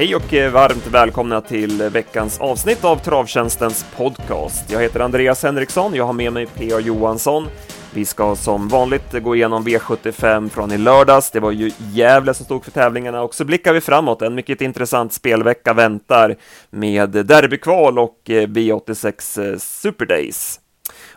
[0.00, 4.70] Hej och eh, varmt välkomna till veckans avsnitt av Travtjänstens podcast.
[4.70, 6.80] Jag heter Andreas Henriksson, jag har med mig P.A.
[6.80, 7.46] Johansson.
[7.94, 11.30] Vi ska som vanligt gå igenom V75 från i lördags.
[11.30, 14.22] Det var ju Gävle som stod för tävlingarna och så blickar vi framåt.
[14.22, 16.36] En mycket intressant spelvecka väntar
[16.70, 20.60] med derbykval och eh, V86 eh, Super Days.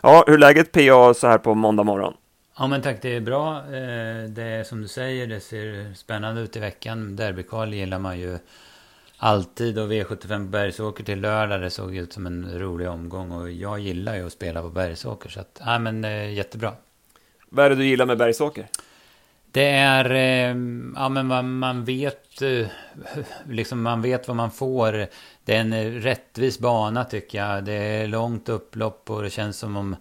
[0.02, 2.14] Ja, hur är läget PA så här på måndag morgon?
[2.58, 3.62] Ja men tack, det är bra.
[4.28, 7.16] Det är som du säger, det ser spännande ut i veckan.
[7.16, 8.38] Derbykval gillar man ju
[9.18, 11.60] alltid och V75 på Bergsåker till lördag.
[11.60, 15.28] Det såg ut som en rolig omgång och jag gillar ju att spela på Bergsåker.
[15.28, 16.72] Så att, ja men eh, jättebra.
[17.48, 18.66] Vad är det du gillar med Bergsåker?
[19.50, 20.56] Det är, eh,
[20.96, 22.66] ja men man, man vet, eh,
[23.50, 25.06] liksom man vet vad man får.
[25.44, 27.64] Det är en rättvis bana tycker jag.
[27.64, 29.96] Det är långt upplopp och det känns som om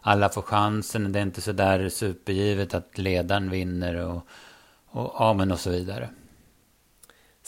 [0.00, 1.12] alla får chansen.
[1.12, 4.26] Det är inte så där supergivet att ledaren vinner och,
[4.86, 6.08] och, ja, men och så vidare.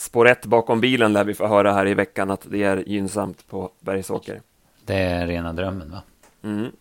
[0.01, 3.47] Spår 1 bakom bilen lär vi få höra här i veckan att det är gynnsamt
[3.47, 4.41] på Bergsåker.
[4.85, 6.01] Det är rena drömmen va?
[6.43, 6.71] Mm.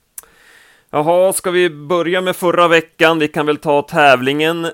[0.90, 3.18] Jaha, ska vi börja med förra veckan?
[3.18, 4.64] Vi kan väl ta tävlingen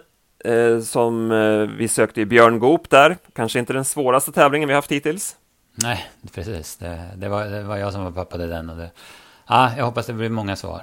[0.44, 3.16] eh, som eh, vi sökte i Björn Goop där.
[3.34, 5.36] Kanske inte den svåraste tävlingen vi haft hittills.
[5.74, 6.76] Nej, precis.
[6.76, 8.70] Det, det, var, det var jag som var pappa till den.
[8.70, 8.90] Och det,
[9.48, 10.82] ja, jag hoppas det blir många svar.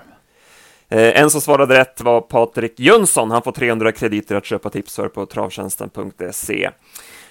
[0.90, 3.32] Eh, en som svarade rätt var Patrik Jönsson.
[3.32, 6.70] Han får 300 krediter att köpa tips för på travtjänsten.se.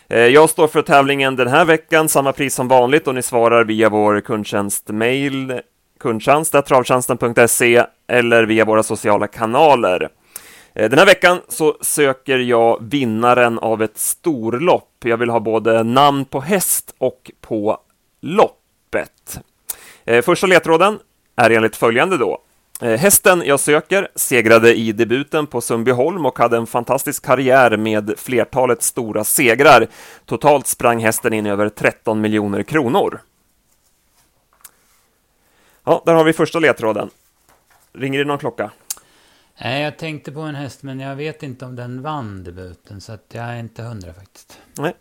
[0.09, 3.65] Eh, jag står för tävlingen den här veckan, samma pris som vanligt och ni svarar
[3.65, 5.61] via vår kundtjänstmail
[6.01, 10.09] kundtjänst.travtjänsten.se eller via våra sociala kanaler.
[10.75, 14.89] Eh, den här veckan så söker jag vinnaren av ett storlopp.
[15.05, 17.79] Jag vill ha både namn på häst och på
[18.21, 19.41] loppet.
[20.05, 20.99] Eh, första ledtråden
[21.37, 22.39] är enligt följande då.
[22.83, 28.15] Eh, hästen jag söker segrade i debuten på Sundbyholm och hade en fantastisk karriär med
[28.17, 29.87] flertalet stora segrar.
[30.27, 33.21] Totalt sprang hästen in över 13 miljoner kronor.
[35.85, 37.11] Ja, där har vi första ledtråden.
[37.93, 38.71] Ringer det någon klocka?
[39.61, 43.13] Nej, jag tänkte på en häst, men jag vet inte om den vann debuten, så
[43.13, 44.59] att jag är inte hundra faktiskt.
[44.79, 44.95] Nej.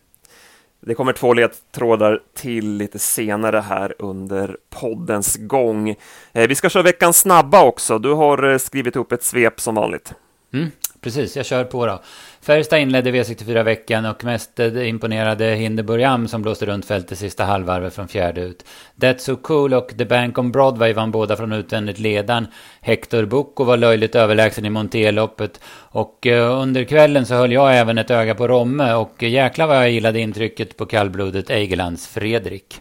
[0.86, 5.88] Det kommer två ledtrådar till lite senare här under poddens gång.
[6.32, 7.98] Eh, vi ska köra veckans snabba också.
[7.98, 10.14] Du har eh, skrivit upp ett svep som vanligt.
[10.52, 10.70] Mm,
[11.00, 12.02] precis, jag kör på då.
[12.40, 18.08] Färjestad inledde V64-veckan och mest eh, imponerade Hinderburgam som blåste runt fältet sista halvvarvet från
[18.08, 18.64] fjärde ut.
[18.96, 22.46] That's So Cool och The Bank on Broadway vann båda från utvändigt ledan.
[22.80, 25.60] Hector Bucco var löjligt överlägsen i Monteloppet.
[25.74, 29.66] Och eh, under kvällen så höll jag även ett öga på Romme och eh, jäklar
[29.66, 32.80] vad jag gillade intrycket på kallblodet Eigelands Fredrik.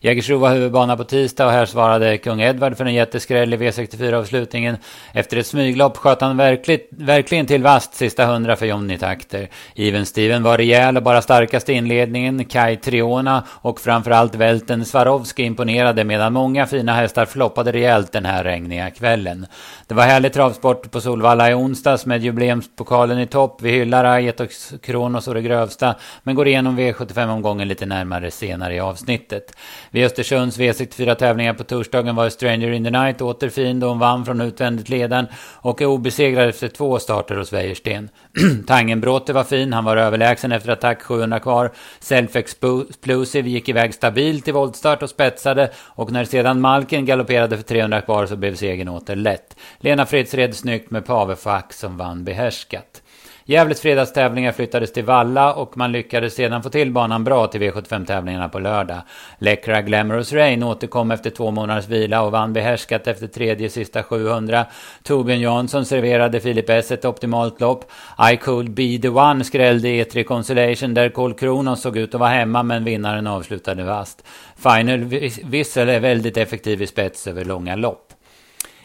[0.00, 4.76] Jägersro var huvudbana på tisdag och här svarade kung Edvard för en jätteskräll i V64-avslutningen.
[5.12, 9.48] Efter ett smyglopp sköt han verkligt, verkligen till vast sista hundra för Johnny Takter.
[9.74, 12.44] Even Steven var rejäl och bara starkast i inledningen.
[12.44, 18.44] Kai Triona och framförallt välten Swarovski imponerade medan många fina hästar floppade rejält den här
[18.44, 19.46] regniga kvällen.
[19.86, 23.62] Det var härlig travsport på Solvalla i onsdags med jubileumspokalen i topp.
[23.62, 24.48] Vi hyllar Ajet och
[24.82, 29.52] Kronos och det grövsta men går igenom V75-omgången lite närmare senare i avsnittet.
[29.90, 34.24] Vid Östersunds V64-tävlingar på torsdagen var Stranger in the Night åter fin då hon vann
[34.24, 38.08] från utvändigt ledaren och är obesegrad efter två starter hos Wäjersten.
[38.66, 41.72] Tangenbråte var fin, han var överlägsen efter attack 700 kvar.
[42.00, 48.00] Self-Explosive gick iväg stabilt i voltstart och spetsade och när sedan Malken galopperade för 300
[48.00, 49.56] kvar så blev segern åter lätt.
[49.78, 53.02] Lena Fritz red snyggt med Pavefax som vann behärskat.
[53.50, 58.48] Gävles fredagstävlingar flyttades till Valla och man lyckades sedan få till banan bra till V75-tävlingarna
[58.48, 59.00] på lördag.
[59.38, 64.66] Läckra Glamorous Rain återkom efter två månaders vila och vann behärskat efter tredje sista 700.
[65.02, 67.90] Torbjörn Jansson serverade Filip S ett optimalt lopp.
[68.32, 72.30] I could be the one skrällde E3 Consolation där Cole Kronos såg ut att vara
[72.30, 74.24] hemma men vinnaren avslutade vast.
[74.56, 75.04] Final
[75.44, 78.07] Whistle är väldigt effektiv i spets över långa lopp.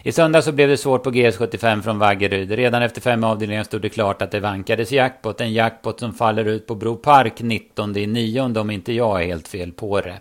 [0.06, 2.52] I söndag så blev det svårt på GS75 från Vaggeryd.
[2.52, 5.42] Redan efter fem avdelningar stod det klart att det vankades jackpot.
[5.42, 9.26] En jackpot som faller ut på Bro Park 19 i 9 om inte jag är
[9.26, 10.20] helt fel på det.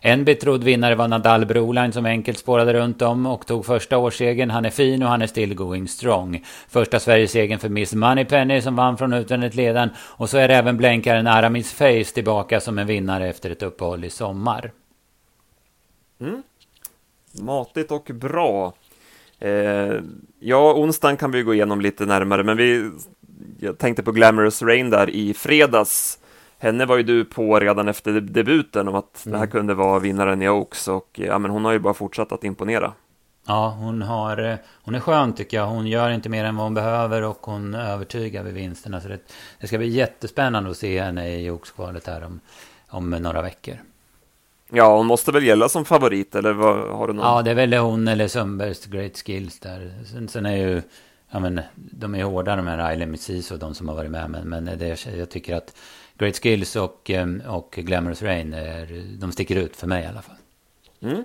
[0.00, 4.50] En betrodd vinnare var Nadal Broline som enkelt spårade runt om och tog första årssegern.
[4.50, 6.44] Han är fin och han är still going strong.
[6.68, 9.90] Första Sverigesegern för Miss Moneypenny som vann från utvändigt ledan.
[9.98, 14.10] Och så är även blänkaren Aramis Face tillbaka som en vinnare efter ett uppehåll i
[14.10, 14.72] sommar.
[16.20, 16.42] Mm.
[17.40, 18.72] Matigt och bra.
[19.38, 20.00] Eh,
[20.40, 22.90] ja, onsdagen kan vi gå igenom lite närmare, men vi,
[23.60, 26.18] jag tänkte på Glamorous Rain där i fredags.
[26.58, 29.32] Henne var ju du på redan efter debuten om att mm.
[29.32, 29.52] det här mm.
[29.52, 32.92] kunde vara vinnaren i Oaks och ja, men hon har ju bara fortsatt att imponera.
[33.46, 35.66] Ja, hon, har, eh, hon är skön tycker jag.
[35.66, 39.00] Hon gör inte mer än vad hon behöver och hon övertygar vid vinsterna.
[39.00, 39.18] Så det,
[39.60, 42.40] det ska bli jättespännande att se henne i Oaks-kvalet här om
[42.88, 43.74] om några veckor.
[44.70, 47.26] Ja, hon måste väl gälla som favorit, eller vad, har du någon?
[47.26, 49.92] Ja, det är väl hon eller Sundbergs Great Skills där.
[50.12, 50.82] Sen, sen är ju,
[51.30, 54.30] ja men, de är hårda de här Island Missis och de som har varit med.
[54.30, 55.76] Men, men det, jag tycker att
[56.18, 57.10] Great Skills och,
[57.46, 60.36] och Glamorous Rain, är, de sticker ut för mig i alla fall.
[61.00, 61.24] Mm.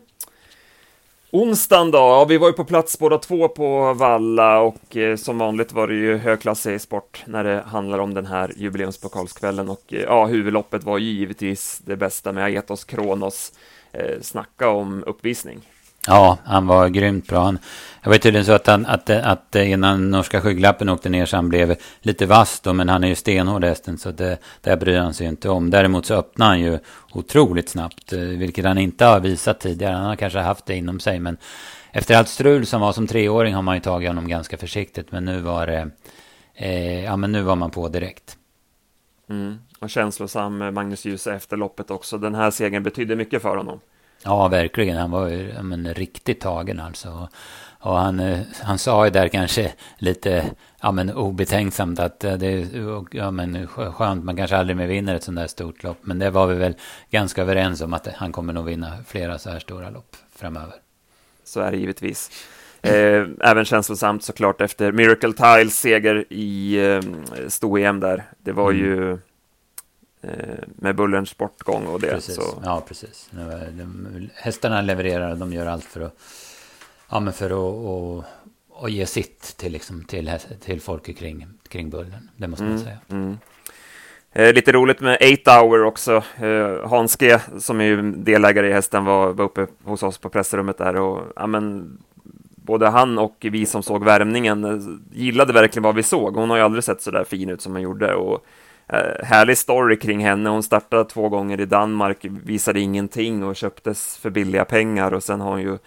[1.33, 5.38] Onsdagen då, ja, vi var ju på plats båda två på Valla och eh, som
[5.38, 10.01] vanligt var det ju högklassig sport när det handlar om den här jubileumspokalskvällen och eh,
[10.01, 13.54] ja, huvudloppet var ju givetvis det bästa med Aetos Kronos.
[13.92, 15.62] Eh, snacka om uppvisning.
[16.07, 17.44] Ja, han var grymt bra.
[17.44, 17.59] Han,
[18.01, 21.50] jag var tydligen så att, han, att, att innan norska skygglappen åkte ner så han
[21.50, 25.13] blev lite vass då, men han är ju stenhård hästen så det, det bryr han
[25.13, 25.69] sig inte om.
[25.69, 26.80] Däremot så öppnar han ju
[27.12, 29.94] otroligt snabbt, eh, vilket han inte har visat tidigare.
[29.94, 31.38] Han har kanske haft det inom sig, men
[31.92, 35.25] efter allt strul som var som treåring har man ju tagit honom ganska försiktigt, men
[35.25, 35.89] nu var det,
[36.56, 38.38] eh, ja men nu var man på direkt.
[39.30, 39.57] Mm.
[39.80, 42.18] Och känslosam Magnus Djuse efter loppet också.
[42.18, 43.80] Den här segern betydde mycket för honom.
[44.23, 44.97] Ja, verkligen.
[44.97, 47.29] Han var ju men, riktigt tagen alltså.
[47.79, 50.45] Och han, eh, han sa ju där kanske lite
[50.81, 52.68] ja, men, obetänksamt att eh, det är
[53.12, 55.97] ja, men, skönt, man kanske aldrig mer vinner ett sånt där stort lopp.
[56.01, 56.75] Men det var vi väl
[57.09, 60.75] ganska överens om att han kommer nog vinna flera så här stora lopp framöver.
[61.44, 62.31] Så är det givetvis.
[62.81, 67.01] Eh, även känslosamt såklart efter Miracle Tiles seger i eh,
[67.47, 68.23] sto-EM där.
[68.44, 68.83] Det var mm.
[68.83, 69.18] ju
[70.65, 72.07] med Bullerns bortgång och det.
[72.07, 72.35] Precis.
[72.35, 72.62] Så.
[72.63, 73.29] Ja, precis.
[73.31, 76.18] De, hästarna levererar, de gör allt för att,
[77.09, 78.23] ja, men för att och,
[78.69, 80.31] och ge sitt till, liksom, till,
[80.65, 82.29] till folket kring, kring Bullern.
[82.38, 82.97] Det måste man mm, säga.
[83.09, 83.38] Mm.
[84.31, 86.23] Eh, lite roligt med 8 Hour också.
[86.35, 90.29] Eh, Hans G, som är ju delägare i hästen, var, var uppe hos oss på
[90.29, 91.97] pressrummet där och ja, men,
[92.56, 96.35] både han och vi som såg värmningen eh, gillade verkligen vad vi såg.
[96.35, 98.60] Hon har ju aldrig sett så där fin ut som hon gjorde och Eh,
[99.24, 100.50] härlig story kring henne.
[100.50, 105.42] Hon startade två gånger i Danmark, visade ingenting och köptes för billiga pengar och sen
[105.42, 105.78] har hon ju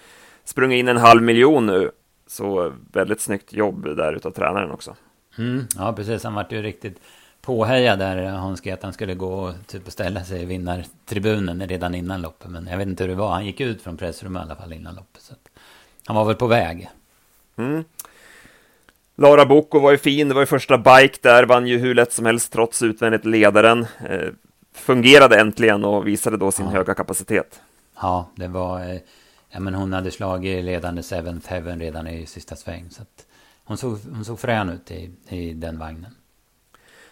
[0.44, 1.91] sprungit in en halv miljon nu.
[2.26, 4.96] Så väldigt snyggt jobb där utav tränaren också.
[5.38, 6.25] Mm, ja, precis.
[6.25, 7.00] Han vart ju riktigt
[7.41, 8.25] påhejad där.
[8.25, 12.50] Han skrev att han skulle gå och typ ställa sig i vinnartribunen redan innan loppet.
[12.50, 13.31] Men jag vet inte hur det var.
[13.31, 15.23] Han gick ut från pressrummet i alla fall innan loppet.
[15.23, 15.35] Så
[16.06, 16.91] han var väl på väg.
[17.56, 17.85] Mm.
[19.16, 22.12] Lara Boko var ju fin, det var ju första bike där, vann ju hur lätt
[22.12, 23.87] som helst trots utvändigt ledaren.
[24.08, 24.28] Eh,
[24.75, 26.72] fungerade äntligen och visade då sin ja.
[26.72, 27.61] höga kapacitet.
[28.00, 28.81] Ja, det var...
[28.81, 29.00] Eh,
[29.50, 32.90] ja, men hon hade slagit ledande Seventh Heaven redan i sista sväng.
[32.90, 33.02] Så
[33.64, 36.14] hon, såg, hon såg frän ut i, i den vagnen.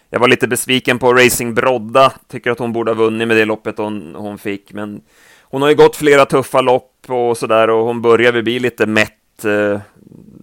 [0.09, 2.13] Jag var lite besviken på Racing Brodda.
[2.27, 4.73] Tycker att hon borde ha vunnit med det loppet hon, hon fick.
[4.73, 5.01] Men
[5.41, 9.45] hon har ju gått flera tuffa lopp och sådär och hon börjar bli lite mätt
[9.45, 9.81] eh,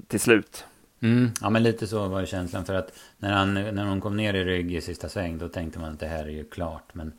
[0.09, 0.65] till slut.
[1.03, 2.65] Mm, ja, men lite så var känslan.
[2.65, 5.79] För att när, han, när hon kom ner i rygg i sista sväng, då tänkte
[5.79, 6.95] man att det här är ju klart.
[6.95, 7.13] Men,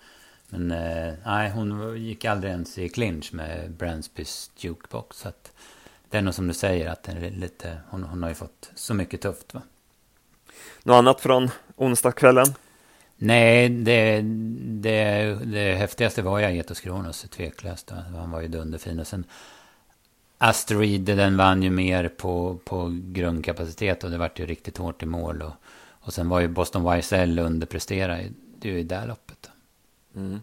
[0.49, 5.17] men eh, nej, hon gick aldrig ens i clinch med Bransbys jukebox.
[5.17, 5.51] Så att
[6.09, 8.93] det är nog som du säger, att är lite, hon, hon har ju fått så
[8.93, 9.53] mycket tufft.
[9.53, 9.61] Va?
[10.83, 12.45] Något annat från onsdagskvällen?
[13.17, 14.21] Nej, det,
[14.61, 17.89] det, det häftigaste var ju Aetos Kronos, tveklöst.
[17.89, 18.99] Han var ju dunderfin.
[18.99, 19.25] Och sen
[20.43, 25.05] Asteroid, den vann ju mer på, på grundkapacitet och det vart ju riktigt hårt i
[25.05, 25.41] mål.
[25.41, 25.51] Och,
[25.89, 28.23] och sen var ju Boston YSL underpresterade
[28.61, 29.49] ju i det loppet.
[30.15, 30.39] Mm.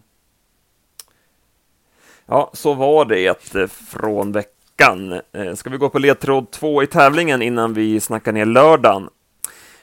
[2.25, 5.21] Ja, så var det eh, från veckan.
[5.31, 9.09] Eh, ska vi gå på ledtråd två i tävlingen innan vi snackar ner lördagen?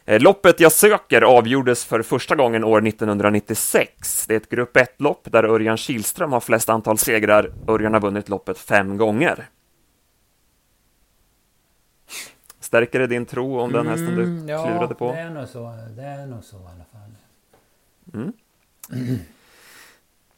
[0.05, 4.27] Eh, loppet jag söker avgjordes för första gången år 1996.
[4.27, 7.53] Det är ett grupp 1-lopp där Örjan Kihlström har flest antal segrar.
[7.69, 9.49] Örjan har vunnit loppet fem gånger.
[12.67, 15.07] Stärker det din tro om den hästen du mm, ja, klurade på?
[15.07, 15.73] Ja, det är nog så.
[15.97, 17.13] Det är nog så i alla fall.
[18.15, 18.33] Mm.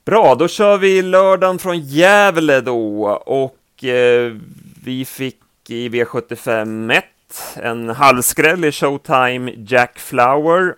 [0.04, 4.36] Bra, då kör vi lördagen från Gävle då och eh,
[4.84, 7.04] vi fick i V75 1
[7.56, 10.74] en halvskräll i Showtime Jack Flower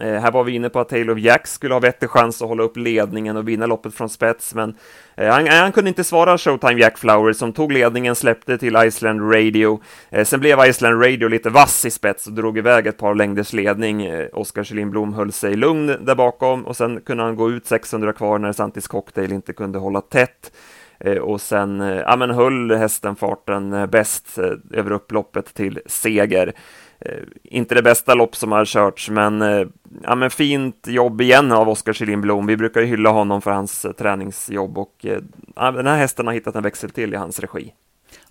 [0.00, 2.62] Eh, här var vi inne på att Taylor Jack skulle ha vettig chans att hålla
[2.62, 4.74] upp ledningen och vinna loppet från spets, men
[5.16, 8.76] eh, han, eh, han, kunde inte svara Showtime Jack Flower som tog ledningen, släppte till
[8.76, 9.80] Iceland Radio.
[10.10, 13.52] Eh, sen blev Iceland Radio lite vass i spets och drog iväg ett par längders
[13.52, 14.02] ledning.
[14.02, 18.12] Eh, Oskar Kjellin höll sig lugn där bakom och sen kunde han gå ut 600
[18.12, 20.52] kvar när Santis Cocktail inte kunde hålla tätt.
[21.00, 24.38] Eh, och sen ja, men höll hästen farten bäst
[24.72, 26.52] över upploppet till seger.
[27.00, 29.66] Eh, inte det bästa lopp som har körts, men, eh,
[30.02, 32.46] ja, men fint jobb igen av Oskar Kjellin Blom.
[32.46, 35.06] Vi brukar ju hylla honom för hans eh, träningsjobb och
[35.54, 37.72] ja, den här hästen har hittat en växel till i hans regi.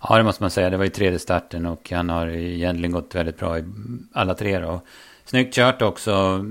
[0.02, 0.70] Ja, det måste man säga.
[0.70, 3.64] Det var ju tredje starten och han har egentligen gått väldigt bra i
[4.12, 4.80] alla tre då.
[5.24, 6.44] Snyggt kört också.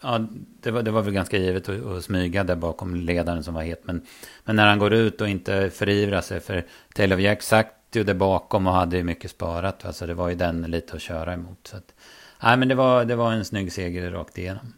[0.00, 0.26] Ja,
[0.60, 3.62] det var, det var väl ganska givet att, att smyga där bakom ledaren som var
[3.62, 3.80] het.
[3.84, 4.02] Men,
[4.44, 6.64] men när han går ut och inte förivrar sig, för
[6.94, 9.84] Taylor Jack sagt 30 där bakom och hade ju mycket sparat.
[9.84, 9.92] Va?
[9.92, 11.58] Så det var ju den lite att köra emot.
[11.62, 11.94] Så att,
[12.42, 14.74] nej, men det var, det var en snygg seger rakt igenom.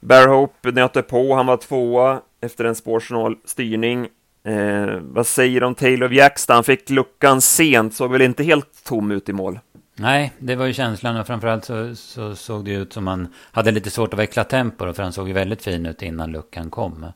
[0.00, 4.08] Bear Hope nötte på, han var tvåa efter en spårsnål styrning.
[4.44, 6.54] Eh, vad säger om Taylor Jackson?
[6.54, 9.58] Han fick luckan sent, såg väl inte helt tom ut i mål?
[9.94, 13.70] Nej, det var ju känslan och framförallt så, så såg det ut som han hade
[13.70, 16.70] lite svårt att växla tempo då, för han såg ju väldigt fin ut innan luckan
[16.70, 17.06] kom.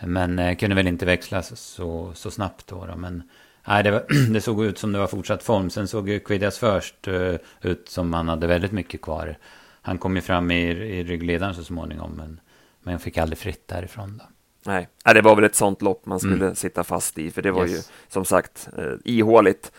[0.00, 3.22] Men eh, kunde väl inte växla så, så snabbt då, då men
[3.68, 5.70] nej, det, var, det, såg ut som det var fortsatt form.
[5.70, 9.38] Sen såg ju Kvidias först uh, ut som han hade väldigt mycket kvar.
[9.82, 12.40] Han kom ju fram i, i ryggledaren så småningom, men,
[12.82, 14.16] men fick aldrig fritt därifrån.
[14.18, 14.24] Då.
[14.64, 16.54] Nej, det var väl ett sånt lopp man skulle mm.
[16.54, 17.72] sitta fast i, för det var yes.
[17.72, 19.72] ju som sagt eh, ihåligt.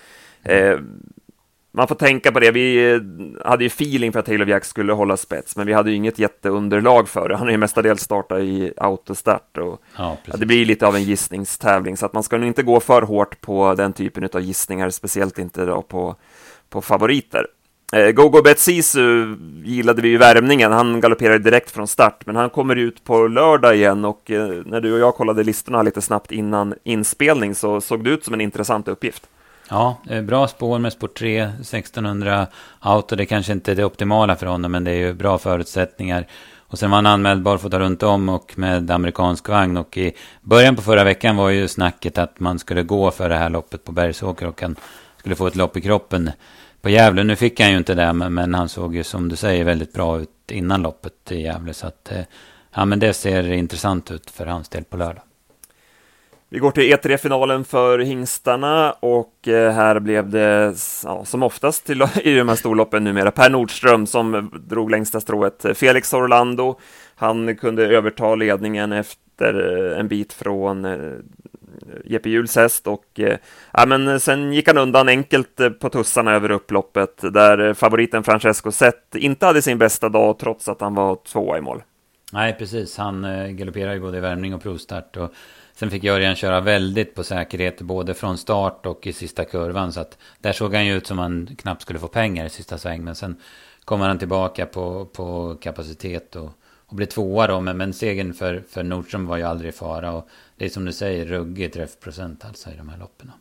[0.43, 0.79] Eh,
[1.71, 2.51] man får tänka på det.
[2.51, 2.99] Vi eh,
[3.45, 6.19] hade ju feeling för att Taylor Jack skulle hålla spets, men vi hade ju inget
[6.19, 7.35] jätteunderlag för det.
[7.35, 11.03] Han har ju mestadels startat i autostart och ja, ja, det blir lite av en
[11.03, 14.89] gissningstävling, så att man ska nog inte gå för hårt på den typen av gissningar,
[14.89, 16.15] speciellt inte då på,
[16.69, 17.45] på favoriter.
[17.93, 20.71] Eh, Gogo Betsisu gillade vi i värmningen.
[20.71, 24.81] Han galopperade direkt från start, men han kommer ut på lördag igen och eh, när
[24.81, 28.41] du och jag kollade listorna lite snabbt innan inspelning så såg det ut som en
[28.41, 29.29] intressant uppgift.
[29.69, 32.47] Ja, eh, bra spår med sport 3, 1600
[32.79, 33.15] auto.
[33.15, 36.27] Det kanske inte är det optimala för honom, men det är ju bra förutsättningar.
[36.57, 39.77] Och sen var han anmäld barfota runt om och med amerikansk vagn.
[39.77, 43.35] Och i början på förra veckan var ju snacket att man skulle gå för det
[43.35, 44.75] här loppet på Bergsåker och han
[45.17, 46.31] skulle få ett lopp i kroppen
[46.81, 47.23] på Gävle.
[47.23, 50.19] Nu fick han ju inte det, men han såg ju som du säger väldigt bra
[50.19, 51.73] ut innan loppet i Gävle.
[51.73, 52.21] Så att, eh,
[52.73, 55.23] ja, men det ser intressant ut för hans del på lördag.
[56.51, 62.01] Vi går till E3-finalen för hingstarna och eh, här blev det ja, som oftast till,
[62.23, 65.65] i de här storloppen numera Per Nordström som drog längsta strået.
[65.65, 66.79] Eh, Felix Orlando,
[67.15, 70.87] han kunde överta ledningen efter eh, en bit från
[72.05, 73.19] Jeppe Juhls häst och
[73.73, 79.15] ja, men sen gick han undan enkelt på tussarna över upploppet där favoriten Francesco Zet
[79.15, 81.81] inte hade sin bästa dag trots att han var tvåa i mål.
[82.33, 82.97] Nej, precis.
[82.97, 83.21] Han
[83.57, 85.31] galopperade ju både i värmning och provstart och
[85.79, 89.99] sen fick Jörgen köra väldigt på säkerhet både från start och i sista kurvan så
[89.99, 93.03] att där såg han ju ut som han knappt skulle få pengar i sista sväng
[93.03, 93.35] men sen
[93.85, 96.49] kommer han tillbaka på, på kapacitet och,
[96.85, 100.11] och blev tvåa då men, men segern för, för Nordström var ju aldrig i fara
[100.11, 103.31] och det är som du säger, ruggig träffprocent alltså i de här loppen.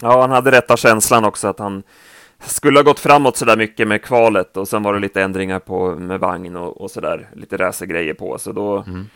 [0.00, 1.82] Ja, han hade rätta känslan också att han
[2.38, 5.58] skulle ha gått framåt så där mycket med kvalet och sen var det lite ändringar
[5.58, 8.76] på med vagn och, och så där, lite racergrejer på, så då...
[8.78, 9.08] Mm.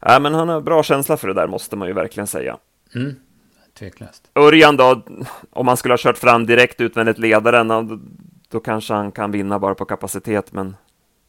[0.00, 2.58] Ja, men han har bra känsla för det där, måste man ju verkligen säga.
[2.94, 3.16] Mm.
[3.78, 4.30] Tveklöst.
[4.34, 5.02] Örjan då,
[5.50, 7.98] om han skulle ha kört fram direkt utvändigt ledaren, då,
[8.48, 10.76] då kanske han kan vinna bara på kapacitet, men...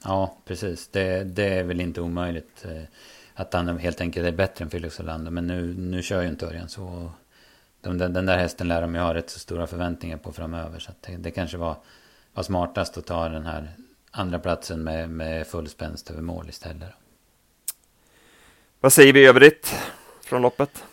[0.03, 0.87] Ja, precis.
[0.87, 2.65] Det, det är väl inte omöjligt.
[2.65, 2.83] Eh,
[3.35, 5.31] att han helt enkelt är bättre än Felix Olander.
[5.31, 7.11] Men nu, nu kör ju inte Örjan så.
[7.81, 10.79] De, den, den där hästen lär de ju ha rätt så stora förväntningar på framöver.
[10.79, 11.75] Så det, det, kanske var,
[12.33, 13.69] var smartast att ta den här
[14.11, 16.89] andra platsen med, med full spänst över mål istället.
[18.81, 19.75] Vad säger vi i övrigt
[20.21, 20.83] från loppet?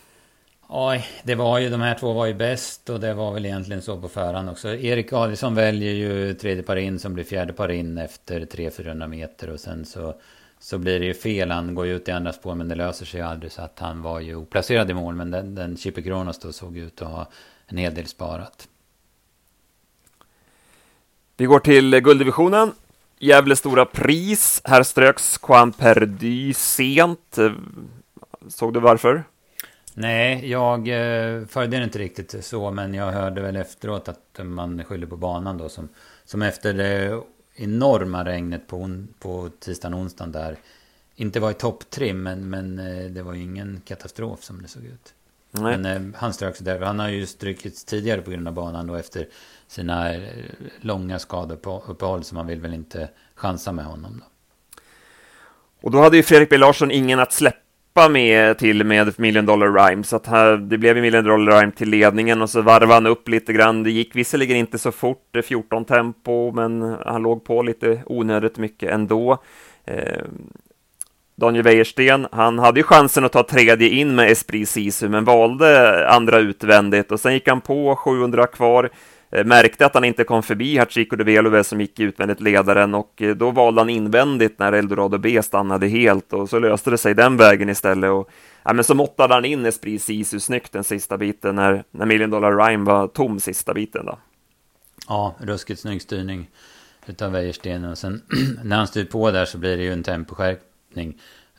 [0.69, 3.83] Oj, det var ju de här två var ju bäst och det var väl egentligen
[3.83, 4.69] så på förhand också.
[4.69, 9.51] Erik Adielsson väljer ju tredje par in som blir fjärde par in efter 300-400 meter
[9.51, 10.15] och sen så
[10.59, 11.51] så blir det ju fel.
[11.51, 14.03] Han går ju ut i andra spår men det löser sig aldrig så att han
[14.03, 15.15] var ju oplacerad i mål.
[15.15, 17.29] Men den, den Chippe Kronos då såg ut att ha
[17.67, 18.69] en hel del sparat.
[21.37, 22.73] Vi går till gulddivisionen.
[23.19, 24.61] Gävle stora pris.
[24.65, 27.39] Här ströks Juan Perdy sent.
[27.39, 27.53] Eh,
[28.49, 29.25] såg du varför?
[29.95, 35.07] Nej, jag följde följde inte riktigt så, men jag hörde väl efteråt att man skyller
[35.07, 35.89] på banan då som,
[36.25, 37.21] som efter det
[37.55, 40.57] enorma regnet på, på tisdagen och onsdagen där
[41.17, 44.85] inte var i topptrim, men, men eh, det var ju ingen katastrof som det såg
[44.85, 45.15] ut.
[45.61, 45.79] Nej.
[45.79, 46.81] Men eh, han strök där.
[46.81, 49.27] Han har ju strukits tidigare på grund av banan då efter
[49.69, 50.21] sina eh,
[50.81, 54.27] långa skador på uppehåll, så man vill väl inte chansa med honom då.
[55.83, 59.73] Och då hade ju Fredrik B Larsson ingen att släppa med till med Million Dollar
[59.73, 63.07] Rhyme, så att här, det blev Million Dollar Rhyme till ledningen och så varvade han
[63.07, 63.83] upp lite grann.
[63.83, 68.93] Det gick visserligen inte så fort, 14 tempo, men han låg på lite onödigt mycket
[68.93, 69.43] ändå.
[69.85, 70.23] Eh,
[71.37, 76.09] Daniel Wäjersten, han hade ju chansen att ta tredje in med Esprit Sisu, men valde
[76.09, 78.91] andra utvändigt och sen gick han på 700 kvar.
[79.31, 83.23] Eh, märkte att han inte kom förbi Hachiko de Velove som gick utvändigt ledaren och
[83.23, 87.15] eh, då valde han invändigt när Eldorado B stannade helt och så löste det sig
[87.15, 88.11] den vägen istället.
[88.11, 88.31] Och,
[88.63, 92.31] ja, men så måttade han in Esprit Sisu snyggt den sista biten när, när Million
[92.31, 94.07] Dollar Rhyme var tom sista biten.
[94.07, 94.19] Då.
[95.09, 96.51] Ja, ruskigt snygg styrning.
[97.07, 97.85] utav Wäjersten.
[97.85, 98.23] Och sen
[98.65, 100.76] när han styr på där så blir det ju en temposkärpning.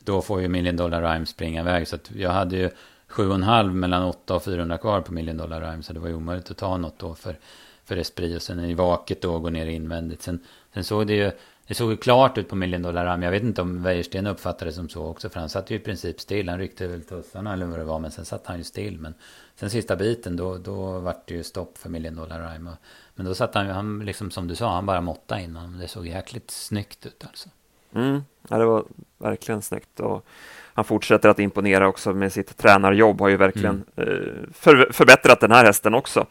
[0.04, 1.88] Då får ju Million Dollar Rhyme springa iväg.
[1.88, 2.70] Så att jag hade ju
[3.08, 5.82] 7,5 mellan 8 och 400 kvar på Million Dollar Rhyme.
[5.82, 7.38] Så det var ju omöjligt att ta något då för,
[7.84, 8.36] för Esprit.
[8.36, 10.22] Och sen i vaket då gå ner invändigt.
[10.22, 10.40] Sen,
[10.74, 11.30] sen såg det ju
[11.68, 13.26] det såg ju klart ut på Million Dollar Rhyme.
[13.26, 15.28] Jag vet inte om Wäjersten uppfattade det som så också.
[15.28, 16.48] För han satt ju i princip still.
[16.48, 17.98] Han ryckte väl tussarna eller vad det var.
[17.98, 18.98] Men sen satt han ju still.
[18.98, 19.14] Men
[19.56, 22.76] sen sista biten då, då vart det ju stopp för Million Dollar Rhyme.
[23.14, 25.78] Men då satt han ju, han liksom som du sa, han bara måtta innan.
[25.78, 27.48] Det såg jäkligt snyggt ut alltså.
[27.94, 28.84] Mm, ja, det var
[29.18, 30.00] verkligen snyggt.
[30.00, 30.26] Och
[30.74, 33.20] han fortsätter att imponera också med sitt tränarjobb.
[33.20, 34.08] Har ju verkligen mm.
[34.08, 36.26] eh, för, förbättrat den här hästen också.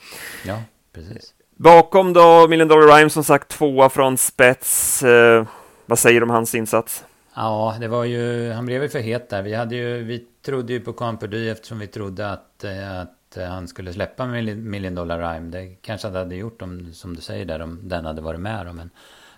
[0.45, 0.61] Ja,
[0.93, 1.33] precis.
[1.55, 5.03] Bakom då Million Dollar Rhyme som sagt tvåa från spets.
[5.03, 5.45] Eh,
[5.85, 7.05] vad säger du om hans insats?
[7.35, 9.41] Ja, det var ju, han blev ju för het där.
[9.41, 13.67] Vi, hade ju, vi trodde ju på Camperdy eftersom vi trodde att, eh, att han
[13.67, 15.51] skulle släppa Million Dollar Rhyme.
[15.51, 18.75] Det kanske han hade gjort om, som du säger där, om den hade varit med.
[18.75, 18.89] Men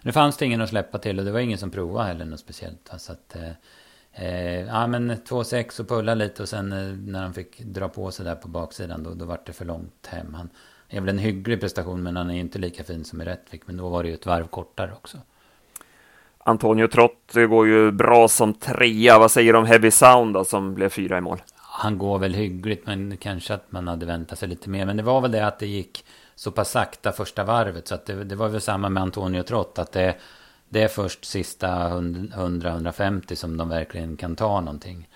[0.02, 2.40] nu fanns det ingen att släppa till och det var ingen som provade heller något
[2.40, 2.92] speciellt.
[2.98, 3.52] Så att, eh,
[4.26, 8.12] eh ja men 2-6 och pulla lite och sen eh, när han fick dra på
[8.12, 10.34] sig där på baksidan då, då var det för långt hem.
[10.34, 10.50] Han
[10.90, 13.62] är väl en hygglig prestation men han är inte lika fin som i Rättvik.
[13.66, 15.18] Men då var det ju ett varv kortare också.
[16.44, 19.20] Antonio Trott går ju bra som trea.
[19.20, 21.42] Vad säger du om Heavy Sound då, som blev fyra i mål?
[21.56, 24.86] Han går väl hyggligt, men kanske att man hade väntat sig lite mer.
[24.86, 26.06] Men det var väl det att det gick
[26.40, 27.88] så pass sakta första varvet.
[27.88, 29.80] Så att det, det var väl samma med Antonio Trott.
[29.80, 30.16] Att det,
[30.70, 35.10] det är först sista 100-150 som de verkligen kan ta någonting.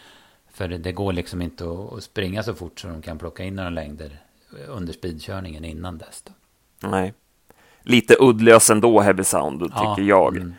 [0.54, 3.44] För det, det går liksom inte att, att, springa så fort så de kan plocka
[3.44, 4.18] in några längder
[4.68, 6.24] under speedkörningen innan dess.
[6.26, 6.32] Då.
[6.90, 7.14] Nej.
[7.84, 10.38] Lite uddlös ändå, Heavy Sound, tycker ja, jag.
[10.38, 10.54] Mm.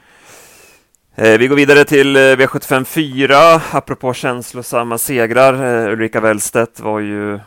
[1.14, 3.36] Eh, vi går vidare till eh, V75 4,
[3.72, 5.84] apropå känslosamma segrar.
[5.84, 7.40] Eh, Ulrika Wellstedt var ju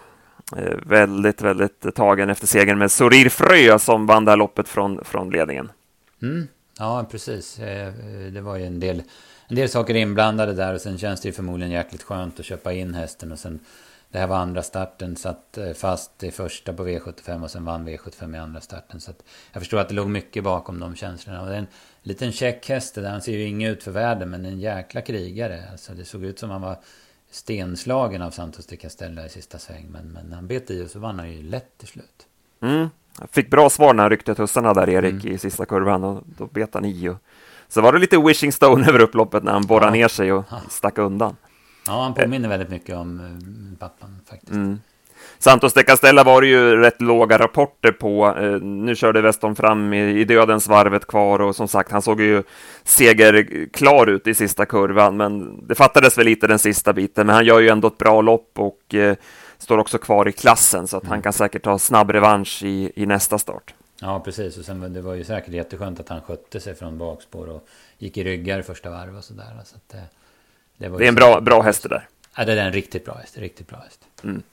[0.55, 5.03] Eh, väldigt, väldigt tagen efter segern med Sorir Frö som vann det här loppet från,
[5.03, 5.71] från ledningen.
[6.21, 6.47] Mm.
[6.79, 7.59] Ja, precis.
[7.59, 9.03] Eh, eh, det var ju en del,
[9.47, 12.73] en del saker inblandade där och sen känns det ju förmodligen jäkligt skönt att köpa
[12.73, 13.59] in hästen och sen
[14.11, 18.35] det här var andra starten, satt fast i första på V75 och sen vann V75
[18.35, 18.99] i andra starten.
[18.99, 19.11] Så
[19.53, 21.41] jag förstår att det låg mycket bakom de känslorna.
[21.41, 21.67] Och det är en
[22.01, 23.09] liten check häst där.
[23.09, 25.63] Han ser ju inget ut för världen, men en jäkla krigare.
[25.71, 26.77] Alltså, det såg ut som han var
[27.37, 29.85] stenslagen av Santos de Castella i sista sväng.
[29.89, 32.27] Men, men han bet i och så vann han ju lätt till slut.
[32.61, 32.89] Mm.
[33.31, 35.35] Fick bra svar när han ryckte tussarna där, Erik, mm.
[35.35, 36.03] i sista kurvan.
[36.03, 37.09] Och då bet han i.
[37.09, 37.17] Och...
[37.67, 40.01] Så var det lite wishing stone över upploppet när han borrade ja.
[40.01, 41.35] ner sig och stack undan.
[41.87, 44.51] Ja, han påminner väldigt mycket om eh, pappan faktiskt.
[44.51, 44.79] Mm.
[45.39, 48.35] Santos de Castella var det ju rätt låga rapporter på.
[48.39, 52.21] Eh, nu körde Weston fram i, i dödens varvet kvar och som sagt, han såg
[52.21, 52.43] ju
[52.83, 57.27] segerklar ut i sista kurvan, men det fattades väl lite den sista biten.
[57.27, 59.15] Men han gör ju ändå ett bra lopp och eh,
[59.57, 61.11] står också kvar i klassen så att mm.
[61.11, 63.73] han kan säkert ta snabb revansch i, i nästa start.
[64.01, 64.57] Ja, precis.
[64.57, 68.17] Och sen det var ju säkert jätteskönt att han skötte sig från bakspår och gick
[68.17, 69.45] i ryggar första varv och sådär.
[69.65, 70.03] Så att, det,
[70.77, 72.07] det, det är en bra, bra häst det där.
[72.37, 73.37] Ja, det är en riktigt bra häst.
[73.37, 73.99] Riktigt bra häst.
[74.23, 74.43] Mm.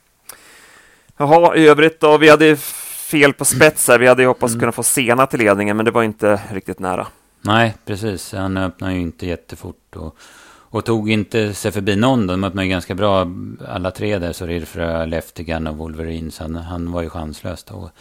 [1.17, 3.99] Jaha, i övrigt då, vi hade fel på spets här.
[3.99, 4.59] Vi hade ju hoppats mm.
[4.59, 7.07] kunna få sena till ledningen, men det var inte riktigt nära.
[7.41, 8.33] Nej, precis.
[8.33, 12.27] Han öppnade ju inte jättefort och, och tog inte sig förbi någon.
[12.27, 13.27] De öppnade ju ganska bra
[13.67, 16.31] alla tre där, så Rirfrö, Leftigan och Wolverine.
[16.31, 17.91] Så han, han var ju chanslös då.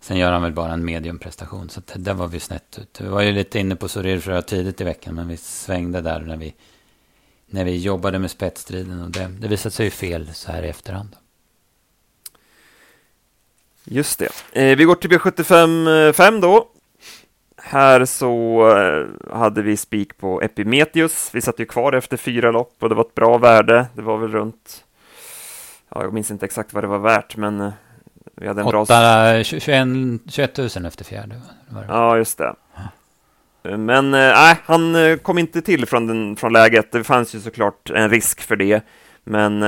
[0.00, 3.00] Sen gör han väl bara en mediumprestation, så där var vi snett ut.
[3.00, 6.36] Vi var ju lite inne på Sorirfrö tidigt i veckan, men vi svängde där när
[6.36, 6.54] vi,
[7.46, 9.02] när vi jobbade med spetsstriden.
[9.02, 11.16] Och det, det visade sig ju fel så här i efterhand.
[13.84, 14.28] Just det.
[14.52, 16.68] Eh, vi går till V75 5 då.
[17.62, 21.30] Här så eh, hade vi spik på Epimetheus.
[21.32, 23.86] Vi satt ju kvar efter fyra lopp och det var ett bra värde.
[23.94, 24.84] Det var väl runt,
[25.88, 27.72] ja, jag minns inte exakt vad det var värt, men eh,
[28.34, 29.44] vi hade en 8, bra...
[29.44, 29.88] 21,
[30.28, 31.40] 21 000 efter fjärde.
[31.88, 32.54] Ja, just det.
[33.62, 36.92] Men nej, han kom inte till från, den, från läget.
[36.92, 38.82] Det fanns ju såklart en risk för det,
[39.24, 39.62] men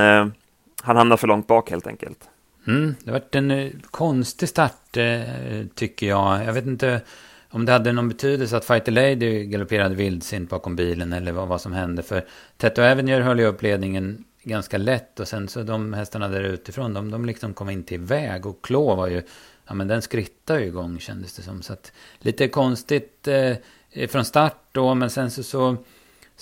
[0.83, 2.29] han hamnade för långt bak helt enkelt.
[2.67, 5.21] Mm, det har varit en eh, konstig start eh,
[5.75, 6.45] tycker jag.
[6.45, 7.01] Jag vet inte
[7.49, 11.61] om det hade någon betydelse att Fighter Lady galopperade vildsint bakom bilen eller vad, vad
[11.61, 12.03] som hände.
[12.03, 12.25] För
[12.57, 16.93] Tetto Avenir höll ju upp ledningen ganska lätt och sen så de hästarna där utifrån,
[16.93, 18.45] de, de liksom kom inte iväg.
[18.45, 19.21] och Klå var ju,
[19.67, 21.61] ja men den skrittade ju igång kändes det som.
[21.61, 25.77] Så att lite konstigt eh, från start då, men sen så, så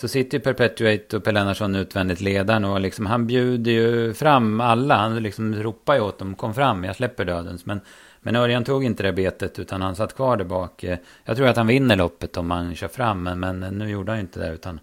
[0.02, 4.96] så sitter ju Perpetuate och Pelle utvändigt ledaren och liksom, han bjuder ju fram alla.
[4.96, 7.66] Han liksom ropar ju åt dem, kom fram, jag släpper dödens.
[7.66, 7.82] Men,
[8.20, 10.84] men Örjan tog inte det betet utan han satt kvar där bak.
[11.26, 14.20] Jag tror att han vinner loppet om han kör fram, men, men nu gjorde han
[14.20, 14.80] inte det utan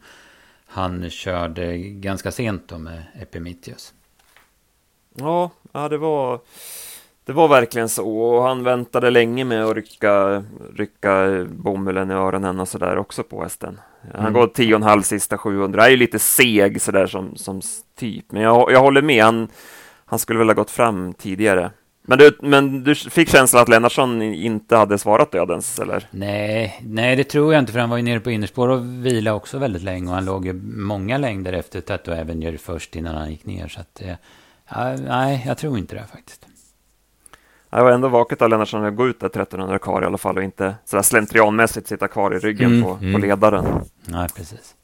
[0.66, 3.94] han körde ganska sent då med Epimetheus.
[5.14, 6.40] Ja, ja det var
[7.24, 10.44] Det var verkligen så och han väntade länge med att rycka,
[10.76, 13.80] rycka bomullen i öronen och sådär också på hästen.
[14.14, 14.32] Han mm.
[14.32, 17.60] går tio och en halv sista 700, är ju lite seg sådär som, som
[17.98, 19.48] typ, men jag, jag håller med, han,
[20.04, 21.70] han skulle väl ha gått fram tidigare.
[22.02, 26.08] Men du, men du fick känslan att Lennartsson inte hade svarat dödens, eller?
[26.10, 29.34] Nej, nej, det tror jag inte, för han var ju nere på innerspår och vila
[29.34, 33.30] också väldigt länge och han låg ju många längder efter Tattoo Avenger först innan han
[33.30, 34.14] gick ner, så att, eh,
[34.70, 36.47] ja, nej, jag tror inte det faktiskt.
[37.70, 40.36] Jag var ändå vaket av Lennartsson att gå ut där 1300 kvar i alla fall
[40.36, 43.12] och inte sådär slentrianmässigt sitta kvar i ryggen mm, på, mm.
[43.12, 43.64] på ledaren.
[44.04, 44.74] Nej, precis.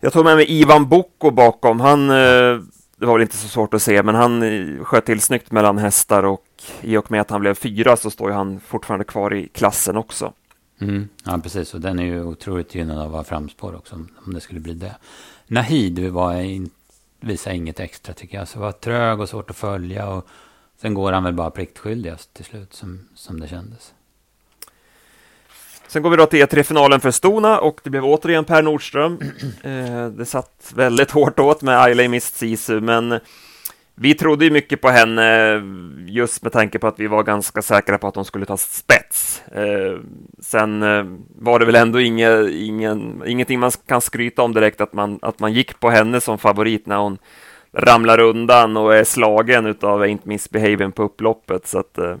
[0.00, 1.80] Jag tog med mig Ivan Boko bakom.
[1.80, 2.60] Han, eh,
[2.96, 5.78] det var väl inte så svårt att se, men han eh, sköt till snyggt mellan
[5.78, 6.44] hästar och
[6.80, 9.96] i och med att han blev fyra så står ju han fortfarande kvar i klassen
[9.96, 10.32] också.
[10.80, 11.08] Mm.
[11.24, 11.74] Ja, precis.
[11.74, 13.94] Och den är ju otroligt gynnad av att vara framspår också,
[14.26, 14.96] om det skulle bli det.
[15.46, 16.70] Nahid var in,
[17.20, 18.48] visade inget extra tycker jag.
[18.48, 20.08] Så var trög och svårt att följa.
[20.08, 20.28] Och
[20.84, 23.94] Sen går han väl bara pliktskyldigast till slut som, som det kändes.
[25.86, 29.18] Sen går vi då till E3-finalen för Stona och det blev återigen Per Nordström.
[29.62, 33.20] Eh, det satt väldigt hårt åt med Ailey Mist Sisu, men
[33.94, 35.62] vi trodde ju mycket på henne
[36.06, 39.42] just med tanke på att vi var ganska säkra på att hon skulle ta spets.
[39.52, 39.98] Eh,
[40.40, 41.04] sen eh,
[41.38, 45.38] var det väl ändå inge, ingen, ingenting man kan skryta om direkt att man, att
[45.38, 47.18] man gick på henne som favorit när hon
[47.74, 51.66] ramlar undan och är slagen utav Ain't Misbehaving på upploppet.
[51.66, 52.16] Så att, eh,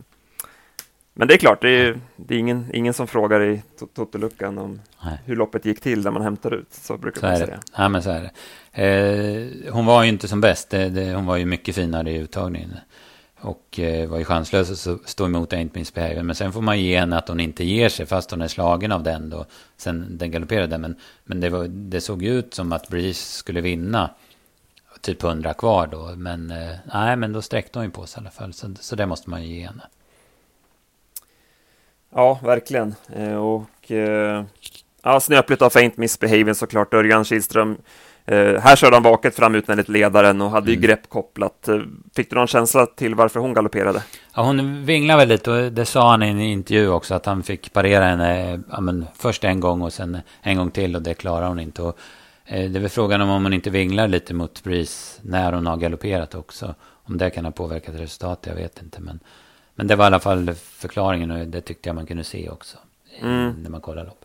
[1.14, 3.62] men det är klart, det är, det är ingen, ingen som frågar i
[3.94, 5.18] Totoluckan om Nej.
[5.24, 6.72] hur loppet gick till när man hämtar ut.
[6.72, 7.60] Så brukar så man säga.
[7.76, 8.30] Ja, men så är det.
[8.82, 10.70] Eh, hon var ju inte som bäst.
[10.70, 12.74] Det, det, hon var ju mycket finare i uttagningen.
[13.40, 16.26] Och eh, var ju chanslös att stå emot Ain't Misbehaving.
[16.26, 18.92] Men sen får man ge henne att hon inte ger sig fast hon är slagen
[18.92, 19.46] av den då.
[19.76, 20.78] Sen den galopperade.
[20.78, 24.10] Men, men det, var, det såg ju ut som att Breeze skulle vinna
[25.04, 26.12] typ 100 kvar då.
[26.16, 28.52] Men eh, nej, men då sträckte hon ju på sig i alla fall.
[28.52, 29.82] Så, så det måste man ju ge henne.
[32.14, 32.94] Ja, verkligen.
[33.16, 34.44] Eh, och eh,
[35.02, 36.94] ja, snöpligt av Faint Misbehaving såklart.
[36.94, 37.76] Örjan Kihlström.
[38.26, 40.74] Eh, här körde han vaket fram utvändigt ledaren och hade mm.
[40.74, 41.68] ju grepp kopplat.
[42.16, 44.02] Fick du någon känsla till varför hon galopperade?
[44.34, 47.42] Ja, hon vinglade väl lite och det sa han i en intervju också att han
[47.42, 51.14] fick parera henne ja, men först en gång och sen en gång till och det
[51.14, 51.82] klarade hon inte.
[51.82, 51.98] Och
[52.48, 56.34] det är väl frågan om hon inte vinglar lite mot Breeze när hon har galopperat
[56.34, 56.74] också.
[56.82, 59.00] Om det kan ha påverkat resultatet, jag vet inte.
[59.00, 59.20] Men,
[59.74, 62.78] men det var i alla fall förklaringen och det tyckte jag man kunde se också.
[63.20, 63.54] Mm.
[63.62, 64.24] När man kollar lopp.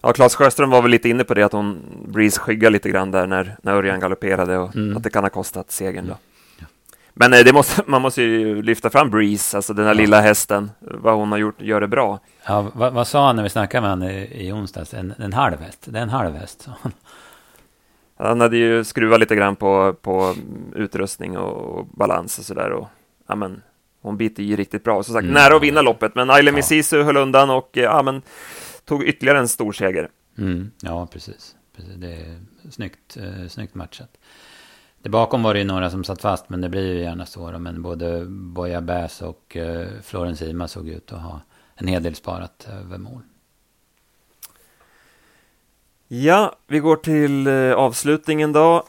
[0.00, 3.10] Ja, Claes Sjöström var väl lite inne på det, att hon, Breeze skyggade lite grann
[3.10, 4.96] där när, när Örjan galopperade och mm.
[4.96, 6.16] att det kan ha kostat segern då.
[6.58, 6.66] Ja.
[7.14, 10.00] Men eh, det måste, man måste ju lyfta fram Breeze, alltså den här ja.
[10.00, 12.18] lilla hästen, vad hon har gjort, gör det bra.
[12.46, 14.94] Ja, vad, vad sa han när vi snackade med honom i, i onsdags?
[14.94, 16.68] En, en halv häst, det är en halv häst,
[18.28, 18.40] han.
[18.40, 20.34] Hade ju skruvat lite grann på, på
[20.74, 22.86] utrustning och balans och sådär.
[23.28, 23.62] ja, men,
[24.02, 25.02] hon biter ju riktigt bra.
[25.02, 25.34] Som sagt, mm.
[25.34, 27.02] nära att vinna loppet, men Aile Misisu ja.
[27.02, 28.22] höll undan och ja, men,
[28.84, 30.08] tog ytterligare en stor seger.
[30.38, 30.70] Mm.
[30.82, 31.56] Ja, precis.
[31.76, 31.94] precis.
[31.96, 34.18] Det är snyggt, eh, snyggt matchat.
[35.02, 37.58] Det bakom var det ju några som satt fast, men det blir ju gärna så.
[37.58, 41.40] Men både Boja Bass och eh, Florence Ima såg ut att ha
[41.74, 43.22] en hel del sparat över mål.
[46.12, 48.84] Ja, vi går till eh, avslutningen då.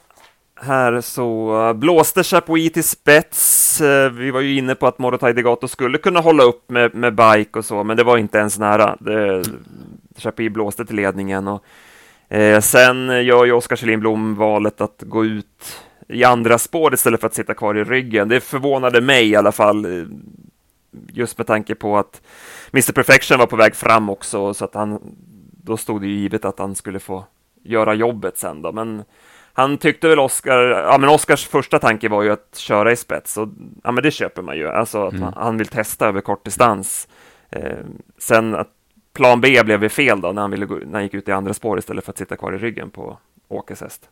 [0.62, 3.81] Här så eh, blåste Chapuis till spets.
[3.81, 7.15] Eh, vi var ju inne på att Morotai Degato skulle kunna hålla upp med, med
[7.15, 8.97] bike och så, men det var inte ens nära.
[8.99, 9.43] Det,
[10.17, 11.63] Chapuis blåste till ledningen och
[12.36, 17.27] eh, sen gör ju Oskar Kjellin valet att gå ut i andra spår istället för
[17.27, 18.29] att sitta kvar i ryggen.
[18.29, 20.07] Det förvånade mig i alla fall,
[21.07, 22.21] just med tanke på att
[22.73, 24.99] Mr Perfection var på väg fram också, så att han
[25.63, 27.26] då stod det ju givet att han skulle få
[27.63, 29.04] göra jobbet sen då, men
[29.54, 33.38] han tyckte väl Oskar, ja men Oskars första tanke var ju att köra i spets
[33.38, 33.47] och
[33.84, 35.34] ja men det köper man ju, alltså att mm.
[35.36, 37.08] han vill testa över kort distans.
[37.50, 37.78] Eh,
[38.17, 38.69] sen att
[39.13, 41.54] plan B blev fel då när han, ville gå, när han gick ut i andra
[41.54, 44.10] spår istället för att sitta kvar i ryggen på Åkes häst.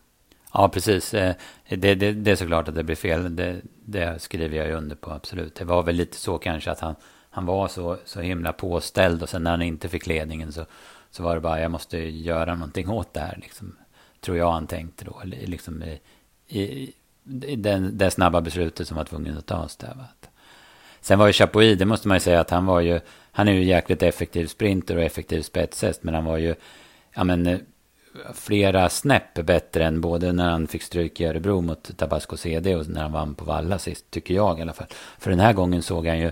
[0.53, 1.13] Ja, precis.
[1.13, 1.35] Eh,
[1.69, 3.35] det, det, det är såklart att det blir fel.
[3.35, 5.55] Det, det skriver jag ju under på, absolut.
[5.55, 6.95] Det var väl lite så kanske att han,
[7.29, 10.65] han var så, så himla påställd och sen när han inte fick ledningen så
[11.11, 13.39] så var det bara, jag måste göra någonting åt det här.
[13.41, 13.75] Liksom,
[14.21, 15.21] tror jag han tänkte då.
[15.23, 15.99] Liksom i,
[16.47, 16.93] i,
[17.45, 19.95] i den, det snabba beslutet som var tvungen att tas där.
[21.01, 22.99] Sen var ju Chapuis, det måste man ju säga att han var ju,
[23.31, 26.03] han är ju jäkligt effektiv sprinter och effektiv spetshäst.
[26.03, 26.55] Men han var ju,
[27.13, 27.59] ja men eh,
[28.33, 32.89] flera snäpp bättre än både när han fick stryk i Örebro mot Tabasco CD och
[32.89, 34.87] när han vann på Valla sist, tycker jag i alla fall.
[35.17, 36.31] För den här gången såg han ju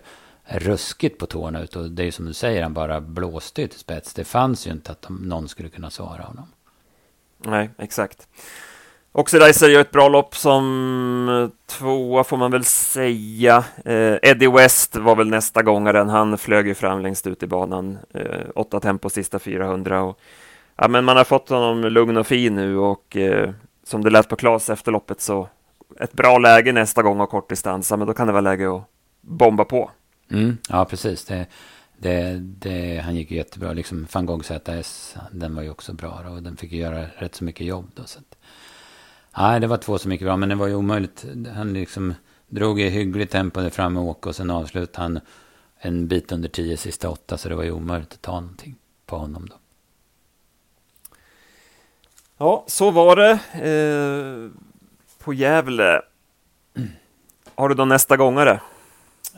[0.49, 1.75] ruskigt på tårna ut.
[1.75, 4.13] Och det är ju som du säger, han bara blåste ju till spets.
[4.13, 6.47] Det fanns ju inte att de, någon skulle kunna svara honom.
[7.37, 8.27] Nej, exakt.
[9.11, 13.63] Oxidizer gör ett bra lopp som tvåa får man väl säga.
[13.85, 16.09] Eh, Eddie West var väl nästa gångaren.
[16.09, 17.97] Han flög ju fram längst ut i banan.
[18.13, 20.03] Eh, åtta tempo sista 400.
[20.03, 20.19] Och,
[20.75, 23.49] ja, men man har fått honom lugn och fin nu och eh,
[23.83, 25.49] som det lät på Klas efter loppet så
[25.99, 27.91] ett bra läge nästa gång och kortdistans.
[27.91, 28.83] Men då kan det vara läge att
[29.21, 29.91] bomba på.
[30.29, 31.25] Mm, ja, precis.
[31.25, 31.45] Det,
[31.97, 33.73] det, det, han gick ju jättebra.
[33.73, 36.25] Liksom van Gogh ZS, den var ju också bra.
[36.29, 37.91] Och den fick ju göra rätt så mycket jobb.
[37.95, 38.37] Då, så att,
[39.37, 41.25] Nej, det var två som gick bra, men det var ju omöjligt.
[41.55, 42.13] Han liksom
[42.47, 44.29] drog i hyggligt tempo där framme och åkte.
[44.29, 45.19] och sen avslutade han
[45.79, 49.17] en bit under tio sista åtta, så det var ju omöjligt att ta någonting på
[49.17, 49.55] honom då.
[52.37, 54.51] Ja, så var det eh,
[55.23, 56.01] på Gävle.
[57.55, 58.61] Har du då nästa gångare?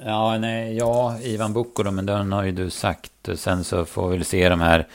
[0.06, 3.12] Ja, nej, ja, Ivan Bukko då, men den har ju du sagt.
[3.36, 4.88] Sen så får vi väl se de här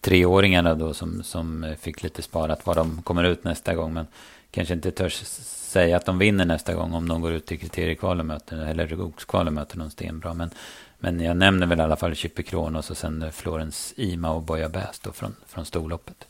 [0.00, 3.92] treåringarna då som, som fick lite sparat var de kommer ut nästa gång.
[3.94, 4.06] Men
[4.50, 5.22] kanske inte törs
[5.70, 9.00] säga att de vinner nästa gång om de går ut i kriteriekval och möter, eller
[9.00, 10.34] Oxkval och möter någon stenbra.
[10.34, 10.50] Men,
[10.98, 14.68] men jag nämner väl i alla fall Chippe Kronos och sen Florens Ima och Boja
[14.68, 16.26] Bäst då från, från storloppet.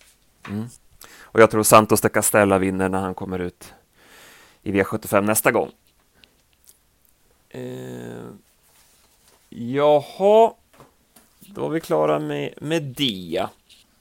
[0.48, 0.68] Mm.
[1.20, 3.72] Och jag tror Santos de Castella vinner när han kommer ut
[4.62, 5.70] i V75 nästa gång.
[7.50, 7.62] Eh,
[9.48, 10.52] jaha,
[11.40, 13.50] då är vi klara med, med Dia.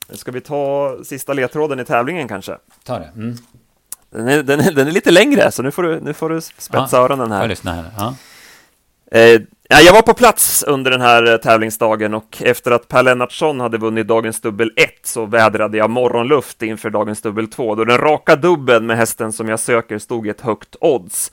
[0.09, 2.57] Ska vi ta sista ledtråden i tävlingen kanske?
[2.83, 3.12] Ta det.
[3.15, 3.35] Mm.
[4.09, 6.41] Den är, den, är, den är lite längre, så nu får du, nu får du
[6.41, 7.41] spetsa ja, öronen här.
[7.41, 7.91] Jag lyssnar här.
[7.97, 8.15] Ja.
[9.12, 9.41] Eh,
[9.83, 14.07] jag var på plats under den här tävlingsdagen och efter att Per Lennartsson hade vunnit
[14.07, 18.85] dagens dubbel 1 så vädrade jag morgonluft inför dagens dubbel 2 då den raka dubben
[18.85, 21.31] med hästen som jag söker stod ett högt odds.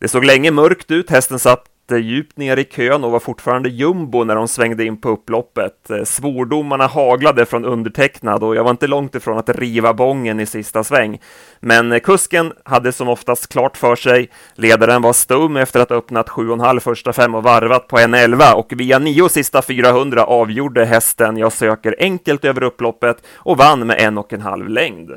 [0.00, 3.68] Det såg länge mörkt ut, hästen satt eh, djupt ner i kön och var fortfarande
[3.68, 5.90] jumbo när de svängde in på upploppet.
[5.90, 10.46] Eh, svordomarna haglade från undertecknad och jag var inte långt ifrån att riva bången i
[10.46, 11.20] sista sväng.
[11.60, 14.30] Men eh, kusken hade som oftast klart för sig.
[14.54, 18.54] Ledaren var stum efter att ha öppnat 7,5 första fem och varvat på en 11
[18.54, 24.00] och via nio sista 400 avgjorde hästen Jag söker enkelt över upploppet och vann med
[24.00, 25.10] en och en halv längd.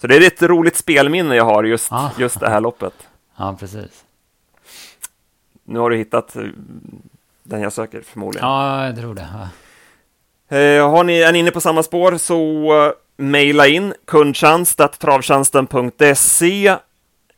[0.00, 2.10] Så det är ett roligt spelminne jag har just, ah.
[2.18, 2.94] just det här loppet.
[3.36, 4.04] Ja, precis.
[5.64, 6.42] Nu har du hittat eh,
[7.42, 8.48] den jag söker förmodligen.
[8.48, 9.28] Ja, jag tror det.
[9.32, 9.48] Ja.
[10.56, 16.76] Eh, har ni, är ni inne på samma spår så uh, mejla in kundtjänst.travtjänsten.se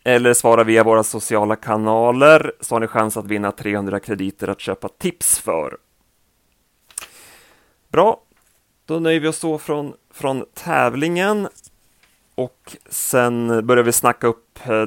[0.05, 4.61] eller svara via våra sociala kanaler så har ni chans att vinna 300 krediter att
[4.61, 5.77] köpa tips för.
[7.89, 8.21] Bra,
[8.87, 11.49] då nöjer vi oss så från, från tävlingen.
[12.35, 14.83] Och sen börjar vi snacka upp eh,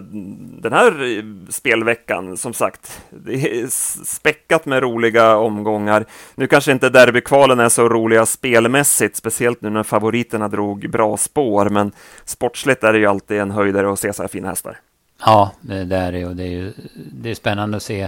[0.62, 2.38] den här spelveckan.
[2.38, 3.68] Som sagt, det är
[4.06, 6.06] späckat med roliga omgångar.
[6.36, 11.70] Nu kanske inte derbykvalen är så roliga spelmässigt, speciellt nu när favoriterna drog bra spår,
[11.70, 11.92] men
[12.26, 14.80] sportsligt är det ju alltid en höjdare att se så här fina hästar.
[15.20, 18.02] Ja, det är det och det är ju det är spännande att se.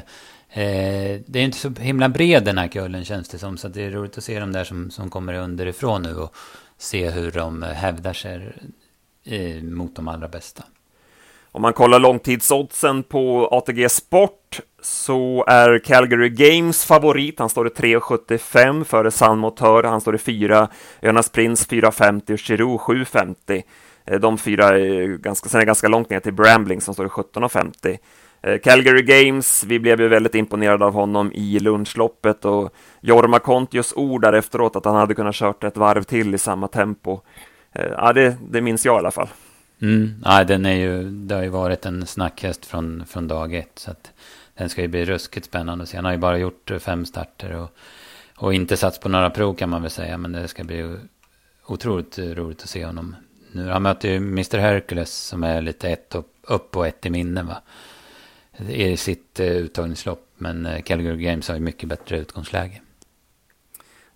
[0.50, 3.86] Eh, det är inte så himla bred den här kullen känns det som, så det
[3.86, 6.36] är roligt att se de där som, som kommer underifrån nu och
[6.78, 8.54] se hur de hävdar sig
[9.28, 10.64] eh, mot de allra bästa.
[11.52, 17.40] Om man kollar långtidsoddsen på ATG Sport så är Calgary Games favorit.
[17.40, 19.84] Han står i 3,75 före San Motör.
[19.84, 20.68] Han står i 4.
[21.02, 23.64] Önas Prince 4,50 och Giroux 7,50.
[24.06, 27.10] Eh, de fyra är ganska, sen är ganska långt ner till Brambling som står i
[27.10, 27.98] 17,50.
[28.42, 33.94] Eh, Calgary Games, vi blev ju väldigt imponerade av honom i lunchloppet och Jorma Kontios
[33.96, 37.20] ord där efteråt att han hade kunnat kört ett varv till i samma tempo.
[37.74, 39.28] Eh, ja, det, det minns jag i alla fall.
[39.82, 43.80] Mm, ja, den är ju, det har ju varit en snackhäst från, från dag ett.
[43.80, 44.12] Så att
[44.54, 45.98] den ska ju bli ruskigt spännande att se.
[45.98, 47.70] Han har ju bara gjort fem starter och,
[48.36, 50.18] och inte satts på några prov kan man väl säga.
[50.18, 50.98] Men det ska bli
[51.66, 53.16] otroligt roligt att se honom.
[53.52, 57.10] Nu, han möter ju Mr Hercules som är lite ett upp, upp och ett i
[57.10, 57.62] minne va.
[58.68, 60.28] I sitt uh, uttagningslopp.
[60.38, 62.82] Men uh, Calgary Games har ju mycket bättre utgångsläge.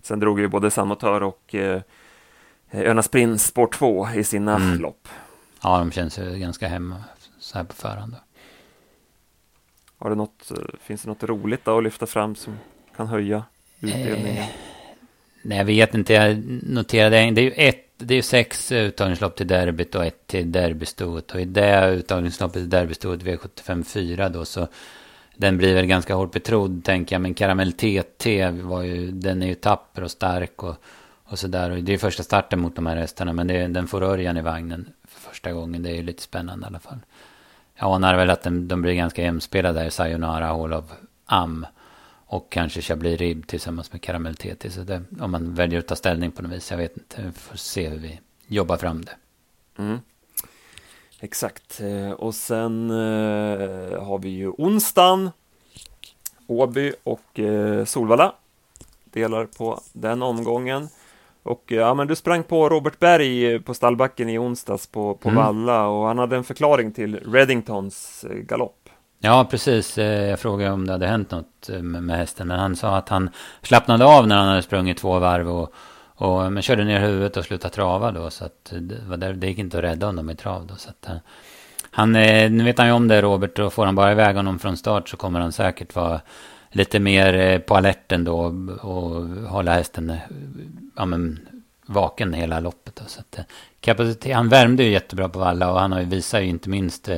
[0.02, 1.80] Sen drog ju både Samotör och Eh,
[2.72, 4.80] Önas Sprint Spår 2 i sina mm.
[4.80, 5.08] lopp.
[5.62, 7.04] Ja, de känns ju ganska hemma
[7.38, 8.16] så här på förhand.
[9.98, 12.58] Har det något, eh, finns det något roligt då att lyfta fram som
[12.96, 13.44] kan höja
[13.80, 14.42] utdelningen?
[14.42, 14.48] Eh,
[15.42, 16.12] nej, jag vet inte.
[16.12, 20.26] Jag noterade det är ju ett, det är ju sex uttagningslopp till derbyt och ett
[20.26, 21.30] till derbystoet.
[21.30, 24.68] Och i det uttagningsloppet till derbystoet V75 4 då så
[25.36, 27.20] den blir väl ganska hårt betrodd tänker jag.
[27.20, 30.76] Men Karamell TT var ju, den är ju tapper och stark och
[31.24, 31.70] och så där.
[31.70, 33.32] Och det är första starten mot de här hästarna.
[33.32, 35.82] Men det, den får Örjan i vagnen för första gången.
[35.82, 36.98] Det är ju lite spännande i alla fall.
[37.74, 39.90] Jag anar väl att de, de blir ganska jämspelade där.
[39.90, 40.84] Sayonara, Hall of
[41.26, 41.66] Am.
[42.26, 44.70] Och kanske Chablis Rib tillsammans med Caramel TT.
[44.70, 46.70] Så det, om man väljer att ta ställning på något vis.
[46.70, 47.22] Jag vet inte.
[47.22, 49.16] Vi får se hur vi jobbar fram det.
[49.78, 49.98] Mm.
[51.24, 55.30] Exakt, eh, och sen eh, har vi ju onsdagen,
[56.46, 58.34] Åby och eh, Solvalla
[59.04, 60.88] delar på den omgången.
[61.42, 65.44] Och ja, men du sprang på Robert Berg på stallbacken i onsdags på, på mm.
[65.44, 68.88] Valla och han hade en förklaring till Reddingtons galopp.
[69.20, 69.98] Ja, precis.
[69.98, 73.30] Jag frågade om det hade hänt något med hästen, men han sa att han
[73.62, 75.74] slappnade av när han hade sprungit två varv och
[76.22, 78.30] och, men körde ner huvudet och slutade trava då.
[78.30, 78.72] Så att
[79.18, 80.74] det, det gick inte att rädda honom i trav då.
[80.76, 81.16] Så att, eh,
[81.90, 83.58] han, eh, nu vet han ju om det Robert.
[83.58, 86.20] Och får han bara iväg honom från start så kommer han säkert vara
[86.72, 88.38] lite mer eh, på alerten då.
[88.82, 90.18] Och hålla hästen eh,
[90.96, 91.40] ja, men,
[91.86, 92.96] vaken hela loppet.
[92.96, 93.04] Då.
[93.06, 93.44] Så att, eh,
[93.80, 97.08] kapacitet, han värmde ju jättebra på valla och han har ju visat ju inte minst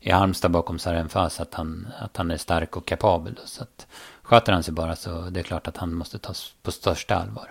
[0.00, 3.34] i Halmstad bakom Sarenfas att han, att han är stark och kapabel.
[3.34, 3.42] Då.
[3.44, 3.86] Så att,
[4.22, 7.50] sköter han sig bara så det är klart att han måste tas på största allvar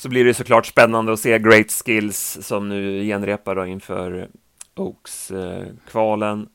[0.00, 4.28] så blir det såklart spännande att se Great Skills som nu genrepar då inför
[4.74, 6.48] Oaks-kvalen.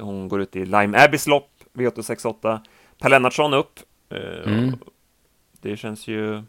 [0.00, 2.60] Hon går ut i Lime Abbeys lopp, V868.
[3.02, 3.80] Per Lennartsson upp.
[4.08, 4.78] Eh, mm.
[5.60, 6.42] Det känns ju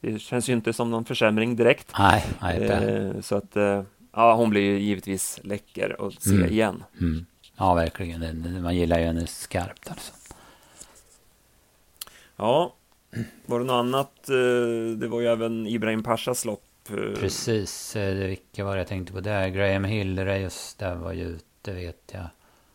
[0.00, 1.92] det känns ju inte som någon försämring direkt.
[1.98, 3.82] Nej, nej eh, Så att, eh,
[4.12, 6.50] ja, hon blir ju givetvis läcker att se mm.
[6.50, 6.84] igen.
[7.00, 7.26] Mm.
[7.56, 8.62] Ja, verkligen.
[8.62, 10.12] Man gillar ju henne skarpt alltså.
[12.36, 12.74] Ja,
[13.46, 14.24] var det något annat?
[14.96, 16.64] Det var ju även Ibrahim Pashas lopp.
[17.20, 19.48] Precis, vilka var det jag tänkte på där?
[19.48, 22.26] Graham Hill, Reyes, där var ju ute vet jag.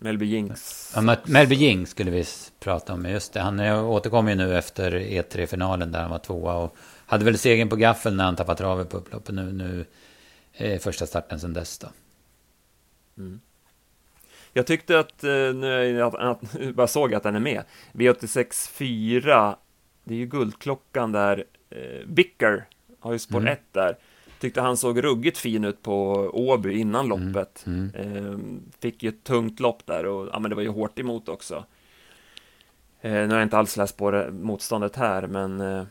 [0.04, 0.94] Melby Jinks.
[0.96, 2.26] Ja, Melby Jinks skulle vi
[2.60, 3.06] prata om.
[3.06, 6.56] Just det, han återkom ju nu efter E3-finalen där han var tvåa.
[6.56, 9.36] Och hade väl segern på gaffeln när han tappade travet på upploppet.
[9.36, 9.86] Nu, nu
[10.54, 11.88] är första starten sedan dess då.
[13.18, 13.42] Mm.
[14.54, 17.64] Jag tyckte att, nu jag, jag bara såg att den är med,
[17.94, 19.56] V86 4
[20.04, 21.44] det är ju guldklockan där.
[21.70, 22.66] Eh, Bicker
[23.00, 23.58] har ju spår 1 mm.
[23.72, 23.98] där.
[24.44, 27.28] Tyckte han såg ruggigt fin ut på Åby innan mm.
[27.28, 27.64] loppet.
[27.68, 27.92] Mm.
[27.96, 28.38] Eh,
[28.80, 31.66] fick ju ett tungt lopp där och ja, men det var ju hårt emot också.
[33.02, 35.84] Eh, nu har jag inte alls läst på det, motståndet här, men eh,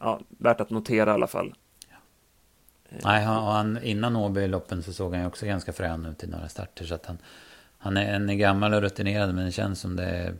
[0.00, 1.54] ja, värt att notera i alla fall.
[2.88, 6.84] Nej, han, innan Åby-loppen så såg han ju också ganska frän ut i några starter.
[6.84, 7.18] Så att han,
[7.78, 10.34] han är en gammal och rutinerad, men det känns som det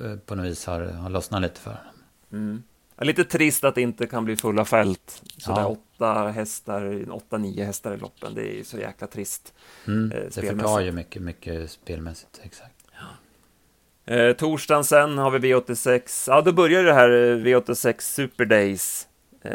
[0.00, 1.94] Eh, på något vis har, har lossnat lite för honom.
[2.32, 2.62] Mm.
[2.98, 5.22] Lite trist att det inte kan bli fulla fält.
[5.38, 5.66] Sådär ja.
[5.66, 8.34] åtta hästar, åtta, nio hästar i loppen.
[8.34, 9.54] Det är ju så jäkla trist.
[9.86, 12.40] Mm, eh, det förklarar ju mycket, mycket spelmässigt.
[12.42, 12.74] Exakt.
[12.92, 14.14] Ja.
[14.14, 16.24] Eh, torsdagen sen har vi V86.
[16.28, 19.08] Ja, då börjar det här eh, V86 Super Days.
[19.42, 19.50] Eh,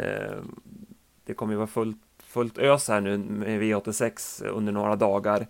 [1.26, 5.46] det kommer ju vara fullt, fullt ös här nu med V86 under några dagar.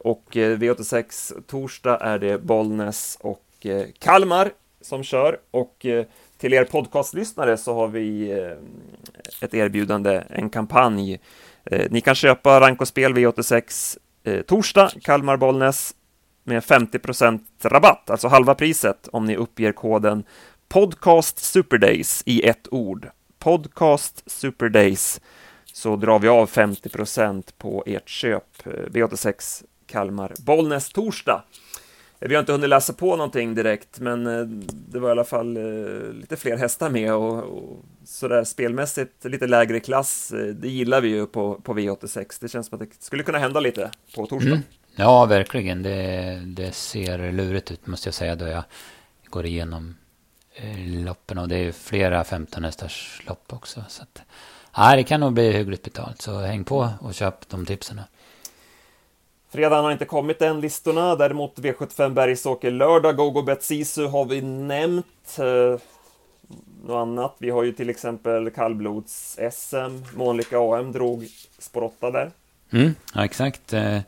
[0.00, 6.06] Och V86 torsdag är det Bollnäs och Eh, Kalmar som kör och eh,
[6.40, 8.56] till er podcastlyssnare så har vi eh,
[9.40, 11.20] ett erbjudande, en kampanj.
[11.64, 15.94] Eh, ni kan köpa Rank och Spel V86 eh, torsdag, Kalmar-Bollnäs
[16.44, 20.24] med 50% rabatt, alltså halva priset om ni uppger koden
[20.68, 23.10] Podcast Superdays i ett ord.
[23.38, 25.20] Podcast Superdays
[25.72, 31.42] så drar vi av 50% på ert köp V86 Kalmar Bollnäs torsdag.
[32.22, 35.56] Vi har inte hunnit läsa på någonting direkt, men eh, det var i alla fall
[35.56, 40.32] eh, lite fler hästar med och, och sådär spelmässigt lite lägre klass.
[40.32, 42.38] Eh, det gillar vi ju på, på V86.
[42.40, 44.50] Det känns som att det skulle kunna hända lite på torsdag.
[44.50, 44.62] Mm.
[44.96, 45.82] Ja, verkligen.
[45.82, 48.62] Det, det ser lurigt ut måste jag säga då jag
[49.30, 49.94] går igenom
[50.86, 53.84] loppen och det är flera 15 hästars lopp också.
[53.88, 54.22] Så att,
[54.76, 58.00] ja, det kan nog bli hyggligt betalt, så häng på och köp de tipsen.
[59.52, 61.16] Fredagen har inte kommit än, listorna.
[61.16, 65.38] Däremot V75 Bergsåker lördag, Gogo Bet Sisu har vi nämnt.
[65.38, 65.80] Eh,
[66.86, 67.36] något annat?
[67.38, 70.02] Vi har ju till exempel kallblods-SM.
[70.14, 72.30] Månlycke AM drog spår 8 där.
[72.70, 73.72] Mm, ja, exakt.
[73.72, 73.98] Eh,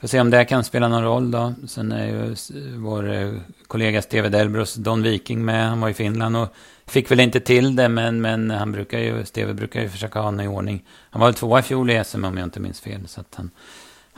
[0.00, 1.54] får se om det kan spela någon roll då.
[1.68, 2.34] Sen är ju
[2.76, 3.32] vår eh,
[3.66, 5.68] kollega Steve Delbros, Don Viking med.
[5.68, 6.48] Han var i Finland och
[6.86, 10.26] fick väl inte till det, men, men han brukar ju, Steve brukar ju försöka ha
[10.26, 10.84] honom i ordning.
[11.10, 13.08] Han var väl tvåa i fjol i SM om jag inte minns fel.
[13.08, 13.50] Så att han,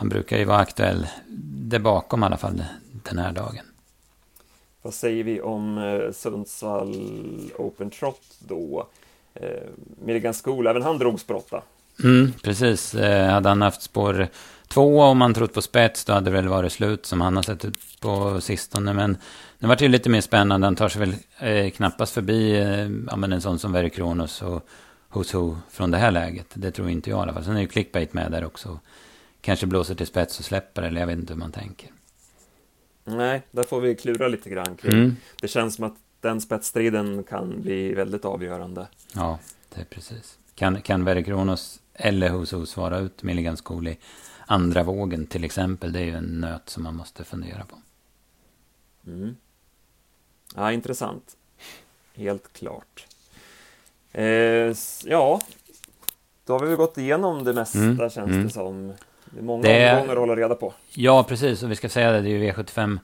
[0.00, 1.06] han brukar ju vara aktuell
[1.70, 2.64] där bakom i alla fall
[3.02, 3.64] den här dagen.
[4.82, 6.94] Vad säger vi om eh, Sundsvall
[7.58, 8.86] Open Trot då?
[9.34, 9.48] Eh,
[10.04, 11.62] Milligan School, även han drog spår 8.
[12.04, 14.28] Mm, precis, eh, hade han haft spår
[14.68, 17.42] 2 om man trott på spets då hade det väl varit slut som han har
[17.42, 18.92] sett ut på sistone.
[18.92, 19.16] Men
[19.58, 20.66] nu vart det lite mer spännande.
[20.66, 22.56] Han tar sig väl eh, knappast förbi
[23.10, 24.68] ja, men en sån som Very Kronos och
[25.12, 26.46] Who's Who från det här läget.
[26.54, 27.44] Det tror inte jag i alla fall.
[27.44, 28.78] Sen är ju clickbait med där också
[29.40, 31.90] kanske blåser till spets och släpper eller jag vet inte hur man tänker.
[33.04, 34.92] Nej, där får vi klura lite grann kring.
[34.92, 35.16] Mm.
[35.40, 38.86] Det känns som att den spetsstriden kan bli väldigt avgörande.
[39.12, 39.38] Ja,
[39.74, 40.38] det är precis.
[40.54, 43.96] Kan, kan Verre Kronos eller Hos svara ut Milligan Skoli?
[44.50, 45.92] andra vågen till exempel.
[45.92, 47.76] Det är ju en nöt som man måste fundera på.
[49.06, 49.36] Mm.
[50.54, 51.36] Ja, intressant.
[52.14, 53.06] Helt klart.
[54.12, 54.74] Eh,
[55.04, 55.40] ja,
[56.44, 57.96] då har vi väl gått igenom det mesta mm.
[57.96, 58.44] känns mm.
[58.44, 58.92] det som.
[59.30, 59.92] Det är många det...
[59.92, 60.72] omgångar att hålla reda på.
[60.94, 61.62] Ja, precis.
[61.62, 62.98] Och vi ska säga det, det är ju V75.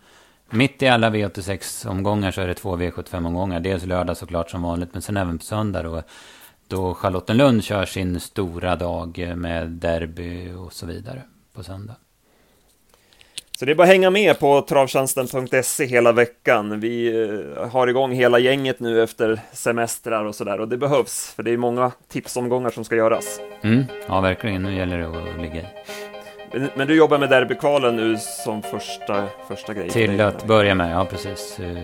[0.51, 3.61] Mitt i alla V86-omgångar så är det två V75-omgångar.
[3.61, 6.03] Dels lördag såklart som vanligt, men sen även på söndag då.
[6.69, 11.23] Då Charlottenlund kör sin stora dag med derby och så vidare
[11.55, 11.95] på söndag.
[13.59, 16.81] Så det är bara att hänga med på travtjänsten.se hela veckan.
[16.81, 17.23] Vi
[17.57, 21.51] eh, har igång hela gänget nu efter semestrar och sådär och det behövs för det
[21.51, 23.41] är många tipsomgångar som ska göras.
[23.63, 24.63] Mm, ja, verkligen.
[24.63, 25.67] Nu gäller det att ligga i.
[26.53, 29.91] Men, men, du jobbar med derbykvalen nu som första, första grej?
[29.91, 31.61] Till att börja med, ja precis.
[31.61, 31.77] Eh,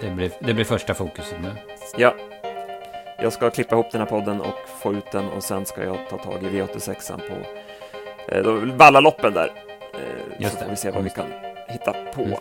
[0.00, 1.50] det blir, det blir första fokuset nu.
[1.96, 2.14] Ja.
[3.18, 5.98] Jag ska klippa ihop den här podden och få ut den och sen ska jag
[6.10, 7.34] ta tag i V86 på
[8.34, 9.52] eh, Vallaloppen där.
[9.94, 11.26] Eh, Just så får vi se vad vi kan
[11.68, 12.22] hitta på.
[12.22, 12.38] Mm.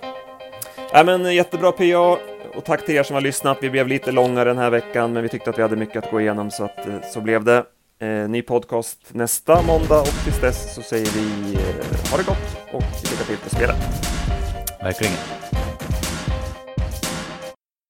[0.94, 2.18] Ja, men, jättebra PA
[2.56, 3.58] och tack till er som har lyssnat.
[3.62, 6.12] Vi blev lite långare den här veckan, men vi tyckte att vi hade mycket att
[6.12, 7.64] gå igenom så att eh, så blev det.
[8.00, 12.58] Eh, ny podcast nästa måndag och tills dess så säger vi eh, ha det gott
[12.74, 13.76] och lycka till på spelet.
[14.82, 15.14] Verkligen.